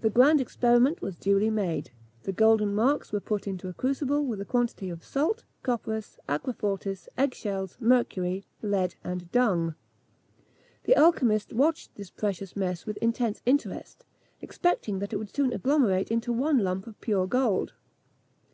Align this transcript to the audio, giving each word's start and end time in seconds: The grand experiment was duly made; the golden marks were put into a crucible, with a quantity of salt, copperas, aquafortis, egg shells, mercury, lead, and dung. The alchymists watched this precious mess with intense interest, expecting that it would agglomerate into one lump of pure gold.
The 0.00 0.08
grand 0.08 0.40
experiment 0.40 1.02
was 1.02 1.16
duly 1.18 1.50
made; 1.50 1.90
the 2.22 2.32
golden 2.32 2.74
marks 2.74 3.12
were 3.12 3.20
put 3.20 3.46
into 3.46 3.68
a 3.68 3.74
crucible, 3.74 4.24
with 4.24 4.40
a 4.40 4.46
quantity 4.46 4.88
of 4.88 5.04
salt, 5.04 5.44
copperas, 5.62 6.18
aquafortis, 6.26 7.08
egg 7.18 7.34
shells, 7.34 7.76
mercury, 7.78 8.46
lead, 8.62 8.94
and 9.04 9.30
dung. 9.30 9.74
The 10.84 10.96
alchymists 10.96 11.52
watched 11.52 11.94
this 11.96 12.08
precious 12.08 12.56
mess 12.56 12.86
with 12.86 12.96
intense 13.02 13.42
interest, 13.44 14.06
expecting 14.40 14.98
that 15.00 15.12
it 15.12 15.16
would 15.18 15.38
agglomerate 15.52 16.10
into 16.10 16.32
one 16.32 16.60
lump 16.60 16.86
of 16.86 16.98
pure 17.02 17.26
gold. 17.26 17.74